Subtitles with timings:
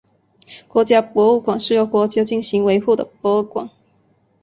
[0.67, 3.69] 国家博物馆是由国家进行维护的博物馆。